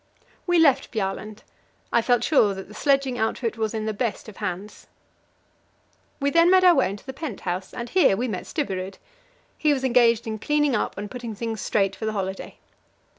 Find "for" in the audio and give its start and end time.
11.95-12.07